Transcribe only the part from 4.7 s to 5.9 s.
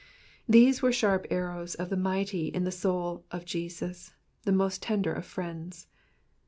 tender of friends.